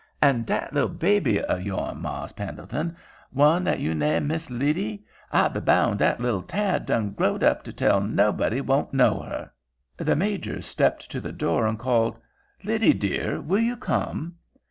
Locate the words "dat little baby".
0.47-1.39